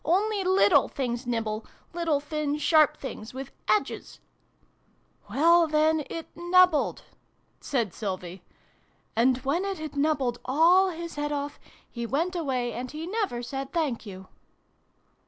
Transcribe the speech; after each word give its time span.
"Only 0.17 0.43
little 0.43 0.87
things 0.87 1.27
nibble 1.27 1.63
little 1.93 2.19
thin 2.19 2.57
sharp 2.57 2.97
things, 2.97 3.35
with 3.35 3.51
edges" 3.69 4.19
Well 5.29 5.67
then, 5.67 6.05
it' 6.09 6.25
nubbled,'" 6.51 7.03
said 7.69 7.93
Sylvie." 7.93 8.41
And 9.15 9.37
when 9.45 9.63
it 9.63 9.77
had 9.77 9.95
nubbled 9.95 10.39
alt 10.43 10.95
his 10.95 11.17
head 11.17 11.31
off, 11.31 11.59
he 11.87 12.07
went 12.07 12.35
away, 12.35 12.73
and 12.73 12.89
he 12.89 13.05
never 13.05 13.43
said' 13.43 13.71
thank 13.73 14.03
you 14.07 14.27